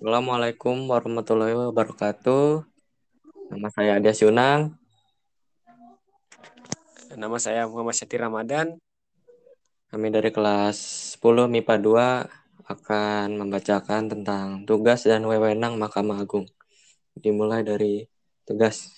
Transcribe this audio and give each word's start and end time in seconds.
Assalamualaikum 0.00 0.88
warahmatullahi 0.88 1.52
wabarakatuh. 1.52 2.64
Nama 3.52 3.68
saya 3.68 4.00
Adia 4.00 4.16
Yunang. 4.16 4.72
Nama 7.12 7.36
saya 7.36 7.68
Muhammad 7.68 7.92
Syati 7.92 8.16
Ramadan. 8.16 8.80
Kami 9.92 10.08
dari 10.08 10.32
kelas 10.32 10.80
10 11.20 11.52
MIPA 11.52 11.76
2 11.84 12.72
akan 12.72 13.44
membacakan 13.44 14.08
tentang 14.08 14.64
tugas 14.64 15.04
dan 15.04 15.20
wewenang 15.28 15.76
Mahkamah 15.76 16.24
Agung. 16.24 16.48
Dimulai 17.12 17.60
dari 17.60 18.08
tugas. 18.48 18.88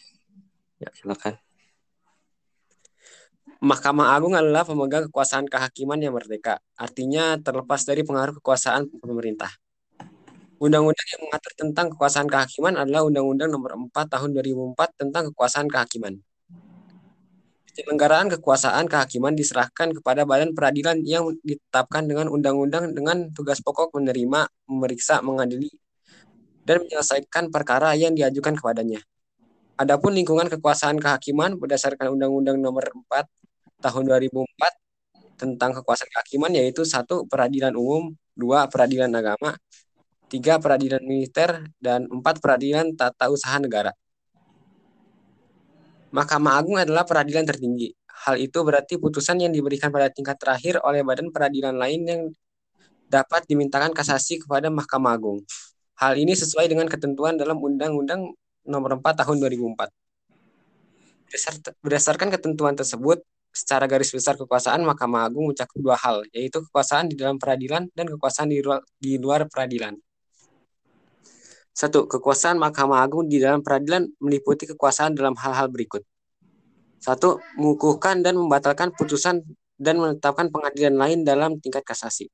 Ya, 0.79 0.87
silakan. 0.95 1.35
Mahkamah 3.59 4.15
Agung 4.15 4.39
adalah 4.39 4.63
pemegang 4.63 5.11
kekuasaan 5.11 5.51
kehakiman 5.51 5.99
yang 5.99 6.15
merdeka, 6.15 6.63
artinya 6.79 7.35
terlepas 7.43 7.83
dari 7.83 8.07
pengaruh 8.07 8.39
kekuasaan 8.39 8.87
pemerintah. 9.03 9.51
Undang-undang 10.63 11.09
yang 11.11 11.21
mengatur 11.27 11.53
tentang 11.59 11.87
kekuasaan 11.91 12.31
kehakiman 12.31 12.79
adalah 12.79 13.03
Undang-Undang 13.03 13.51
Nomor 13.51 13.75
4 13.91 14.15
Tahun 14.15 14.31
2004 14.31 14.95
tentang 14.95 15.23
kekuasaan 15.35 15.67
kehakiman. 15.67 16.23
Penyelenggaraan 17.75 18.31
kekuasaan 18.39 18.87
kehakiman 18.87 19.35
diserahkan 19.35 19.91
kepada 19.91 20.23
badan 20.23 20.55
peradilan 20.55 21.03
yang 21.03 21.35
ditetapkan 21.43 22.07
dengan 22.07 22.31
undang-undang 22.31 22.95
dengan 22.95 23.35
tugas 23.35 23.59
pokok 23.59 23.91
menerima, 23.99 24.47
memeriksa, 24.71 25.19
mengadili, 25.19 25.67
dan 26.63 26.87
menyelesaikan 26.87 27.51
perkara 27.51 27.99
yang 27.99 28.15
diajukan 28.15 28.55
kepadanya. 28.55 29.03
Adapun 29.83 30.15
lingkungan 30.15 30.47
kekuasaan 30.47 31.03
kehakiman 31.03 31.59
berdasarkan 31.59 32.15
Undang-Undang 32.15 32.63
Nomor 32.63 32.87
4 33.11 33.27
Tahun 33.83 34.03
2004 34.07 35.43
tentang 35.43 35.75
kekuasaan 35.75 36.07
kehakiman 36.07 36.55
yaitu 36.55 36.87
satu 36.87 37.27
peradilan 37.27 37.75
umum, 37.75 38.15
dua 38.39 38.71
peradilan 38.71 39.11
agama, 39.11 39.59
tiga 40.33 40.57
peradilan 40.57 41.05
militer, 41.05 41.69
dan 41.77 42.09
empat 42.09 42.41
peradilan 42.41 42.97
tata 42.97 43.29
usaha 43.29 43.61
negara. 43.61 43.93
Mahkamah 46.09 46.57
Agung 46.57 46.81
adalah 46.81 47.05
peradilan 47.05 47.45
tertinggi. 47.45 47.93
Hal 48.25 48.41
itu 48.41 48.57
berarti 48.65 48.97
putusan 48.97 49.45
yang 49.45 49.53
diberikan 49.53 49.93
pada 49.93 50.09
tingkat 50.09 50.41
terakhir 50.41 50.81
oleh 50.81 51.05
badan 51.05 51.29
peradilan 51.29 51.77
lain 51.77 52.01
yang 52.09 52.23
dapat 53.13 53.45
dimintakan 53.45 53.93
kasasi 53.93 54.41
kepada 54.41 54.73
Mahkamah 54.73 55.13
Agung. 55.21 55.45
Hal 56.01 56.17
ini 56.17 56.33
sesuai 56.33 56.65
dengan 56.65 56.89
ketentuan 56.89 57.37
dalam 57.37 57.61
Undang-Undang 57.61 58.33
Nomor 58.65 58.97
4 59.05 59.21
Tahun 59.21 59.37
2004. 59.37 59.93
Berdasarkan 61.85 62.29
ketentuan 62.33 62.73
tersebut, 62.77 63.21
secara 63.53 63.85
garis 63.85 64.09
besar 64.09 64.37
kekuasaan 64.41 64.81
Mahkamah 64.85 65.29
Agung 65.29 65.53
mencakup 65.53 65.77
dua 65.77 65.97
hal, 66.01 66.25
yaitu 66.33 66.65
kekuasaan 66.65 67.13
di 67.13 67.21
dalam 67.21 67.37
peradilan 67.37 67.89
dan 67.93 68.09
kekuasaan 68.09 68.49
di 68.49 68.65
luar, 68.65 68.81
di 68.97 69.21
luar 69.21 69.45
peradilan. 69.49 69.93
Satu, 71.73 72.05
kekuasaan 72.05 72.61
Mahkamah 72.61 73.01
Agung 73.01 73.33
di 73.33 73.41
dalam 73.41 73.65
peradilan 73.65 74.05
meliputi 74.21 74.69
kekuasaan 74.69 75.17
dalam 75.17 75.33
hal-hal 75.41 75.73
berikut. 75.73 76.05
Satu, 77.01 77.41
mengukuhkan 77.57 78.21
dan 78.21 78.37
membatalkan 78.37 78.93
putusan 78.93 79.41
dan 79.81 79.99
menetapkan 79.99 80.53
pengadilan 80.53 80.95
lain 80.95 81.19
dalam 81.25 81.59
tingkat 81.59 81.83
kasasi. 81.83 82.29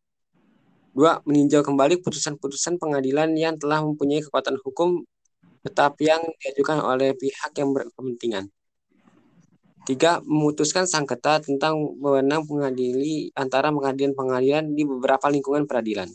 Dua, 0.92 1.22
meninjau 1.22 1.62
kembali 1.62 2.02
putusan-putusan 2.02 2.82
pengadilan 2.82 3.30
yang 3.38 3.54
telah 3.54 3.80
mempunyai 3.80 4.20
kekuatan 4.20 4.58
hukum 4.60 5.06
tetapi 5.62 6.02
yang 6.10 6.22
diajukan 6.38 6.82
oleh 6.82 7.14
pihak 7.14 7.52
yang 7.58 7.70
berkepentingan. 7.74 8.50
Tiga, 9.86 10.20
memutuskan 10.20 10.84
sengketa 10.84 11.40
tentang 11.40 11.80
wewenang 11.96 12.44
pengadili 12.44 13.32
antara 13.32 13.72
pengadilan-pengadilan 13.72 14.76
di 14.76 14.82
beberapa 14.84 15.32
lingkungan 15.32 15.64
peradilan. 15.64 16.12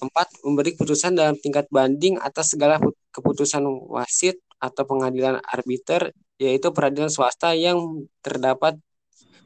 Empat, 0.00 0.32
memberi 0.40 0.72
putusan 0.72 1.12
dalam 1.12 1.36
tingkat 1.36 1.68
banding 1.68 2.16
atas 2.24 2.56
segala 2.56 2.80
keputusan 3.12 3.60
wasit 3.92 4.40
atau 4.56 4.88
pengadilan 4.88 5.40
arbiter, 5.44 6.16
yaitu 6.40 6.72
peradilan 6.72 7.12
swasta 7.12 7.52
yang 7.52 8.08
terdapat 8.24 8.80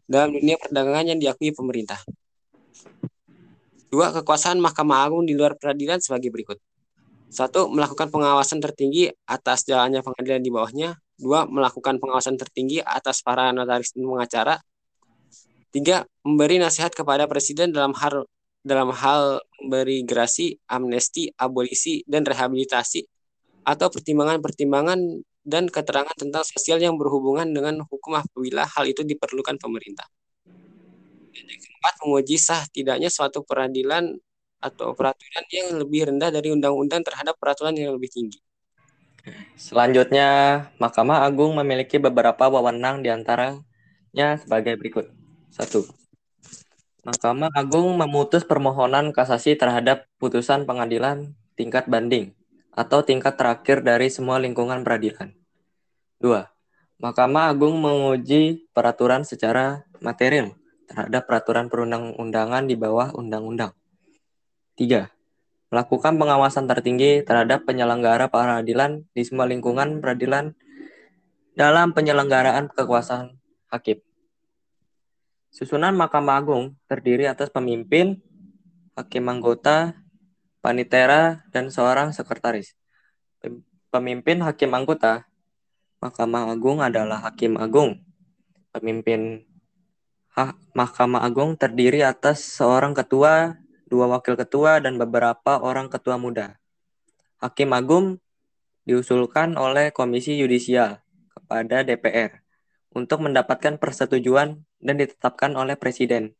dalam 0.06 0.30
dunia 0.30 0.54
perdagangan 0.62 1.10
yang 1.10 1.18
diakui 1.18 1.50
pemerintah. 1.50 1.98
Dua, 3.90 4.10
kekuasaan 4.10 4.58
Mahkamah 4.58 5.06
Agung 5.06 5.26
di 5.26 5.38
luar 5.38 5.54
peradilan 5.54 6.02
sebagai 6.02 6.30
berikut. 6.30 6.58
Satu, 7.30 7.66
melakukan 7.66 8.10
pengawasan 8.10 8.62
tertinggi 8.62 9.10
atas 9.26 9.66
jalannya 9.66 10.02
pengadilan 10.06 10.42
di 10.42 10.50
bawahnya. 10.54 10.98
Dua, 11.14 11.46
melakukan 11.46 11.98
pengawasan 11.98 12.38
tertinggi 12.38 12.82
atas 12.82 13.22
para 13.22 13.50
notaris 13.50 13.94
dan 13.94 14.06
pengacara. 14.06 14.54
Tiga, 15.74 16.06
memberi 16.22 16.62
nasihat 16.62 16.94
kepada 16.94 17.26
presiden 17.26 17.74
dalam 17.74 17.94
hal 17.98 18.26
dalam 18.64 18.90
hal 18.96 19.44
memberi 19.60 20.02
gerasi, 20.08 20.56
amnesti, 20.66 21.28
abolisi, 21.36 22.00
dan 22.08 22.24
rehabilitasi, 22.24 23.04
atau 23.62 23.92
pertimbangan-pertimbangan 23.92 25.20
dan 25.44 25.68
keterangan 25.68 26.16
tentang 26.16 26.40
sosial 26.48 26.80
yang 26.80 26.96
berhubungan 26.96 27.44
dengan 27.52 27.84
hukum 27.84 28.16
apabila 28.16 28.64
hal 28.64 28.88
itu 28.88 29.04
diperlukan 29.04 29.60
pemerintah. 29.60 30.08
Dan 31.30 31.44
yang 31.44 31.60
keempat, 31.60 31.94
menguji 32.00 32.40
sah 32.40 32.64
tidaknya 32.72 33.12
suatu 33.12 33.44
peradilan 33.44 34.16
atau 34.64 34.96
peraturan 34.96 35.44
yang 35.52 35.76
lebih 35.76 36.08
rendah 36.08 36.32
dari 36.32 36.48
undang-undang 36.48 37.04
terhadap 37.04 37.36
peraturan 37.36 37.76
yang 37.76 37.92
lebih 37.92 38.08
tinggi. 38.08 38.40
Selanjutnya, 39.60 40.28
Mahkamah 40.80 41.24
Agung 41.28 41.52
memiliki 41.56 42.00
beberapa 42.00 42.48
wewenang 42.48 43.04
di 43.04 43.12
antaranya 43.12 44.40
sebagai 44.40 44.80
berikut. 44.80 45.12
Satu, 45.52 45.84
Mahkamah 47.04 47.52
Agung 47.52 48.00
memutus 48.00 48.48
permohonan 48.48 49.12
kasasi 49.12 49.60
terhadap 49.60 50.08
putusan 50.16 50.64
pengadilan 50.64 51.36
tingkat 51.52 51.84
banding 51.84 52.32
atau 52.72 53.04
tingkat 53.04 53.36
terakhir 53.36 53.84
dari 53.84 54.08
semua 54.08 54.40
lingkungan 54.40 54.80
peradilan. 54.80 55.36
2. 56.24 56.48
Mahkamah 57.04 57.52
Agung 57.52 57.76
menguji 57.76 58.72
peraturan 58.72 59.20
secara 59.28 59.84
material 60.00 60.56
terhadap 60.88 61.28
peraturan 61.28 61.68
perundang-undangan 61.68 62.64
di 62.64 62.72
bawah 62.72 63.12
undang-undang. 63.12 63.76
3. 64.80 65.04
Melakukan 65.68 66.16
pengawasan 66.16 66.64
tertinggi 66.64 67.20
terhadap 67.20 67.68
penyelenggara 67.68 68.32
peradilan 68.32 69.04
di 69.12 69.28
semua 69.28 69.44
lingkungan 69.44 70.00
peradilan 70.00 70.56
dalam 71.52 71.92
penyelenggaraan 71.92 72.72
kekuasaan 72.72 73.36
hakim. 73.68 74.00
Susunan 75.54 75.94
Mahkamah 75.94 76.42
Agung 76.42 76.74
terdiri 76.90 77.30
atas 77.30 77.46
pemimpin, 77.46 78.18
hakim 78.98 79.22
anggota, 79.30 79.94
panitera, 80.58 81.46
dan 81.54 81.70
seorang 81.70 82.10
sekretaris. 82.10 82.74
Pemimpin 83.86 84.42
hakim 84.42 84.74
anggota 84.74 85.30
Mahkamah 86.02 86.50
Agung 86.50 86.82
adalah 86.82 87.22
Hakim 87.22 87.54
Agung. 87.54 88.02
Pemimpin 88.74 89.46
Mahkamah 90.74 91.22
Agung 91.22 91.54
terdiri 91.54 92.02
atas 92.02 92.42
seorang 92.58 92.90
ketua, 92.90 93.54
dua 93.86 94.10
wakil 94.10 94.34
ketua, 94.34 94.82
dan 94.82 94.98
beberapa 94.98 95.62
orang 95.62 95.86
ketua 95.86 96.18
muda. 96.18 96.58
Hakim 97.38 97.70
Agung 97.70 98.18
diusulkan 98.90 99.54
oleh 99.54 99.94
Komisi 99.94 100.34
Yudisial 100.34 100.98
kepada 101.30 101.86
DPR 101.86 102.43
untuk 102.94 103.26
mendapatkan 103.26 103.76
persetujuan 103.76 104.62
dan 104.78 104.94
ditetapkan 104.96 105.52
oleh 105.58 105.74
Presiden. 105.74 106.32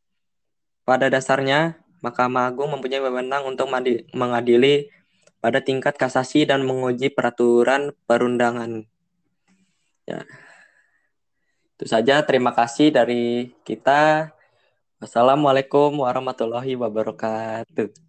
Pada 0.87 1.11
dasarnya, 1.11 1.83
Mahkamah 1.99 2.47
Agung 2.47 2.71
mempunyai 2.71 3.03
wewenang 3.03 3.43
untuk 3.43 3.67
mengadili 4.15 4.87
pada 5.43 5.61
tingkat 5.61 5.99
kasasi 5.99 6.47
dan 6.47 6.63
menguji 6.63 7.11
peraturan 7.11 7.93
perundangan. 8.07 8.87
Ya. 10.07 10.23
Itu 11.75 11.85
saja, 11.91 12.23
terima 12.23 12.55
kasih 12.55 12.95
dari 12.95 13.51
kita. 13.67 14.31
Wassalamualaikum 15.01 15.91
warahmatullahi 16.01 16.79
wabarakatuh. 16.79 18.04